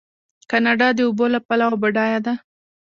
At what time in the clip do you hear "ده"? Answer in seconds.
2.25-2.33